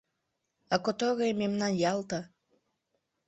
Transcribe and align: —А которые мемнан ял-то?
—А 0.73 0.75
которые 0.85 1.31
мемнан 1.41 1.73
ял-то? 1.91 2.19